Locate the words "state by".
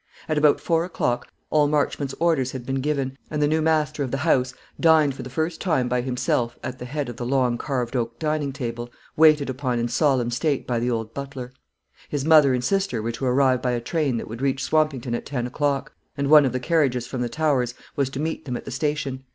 10.31-10.79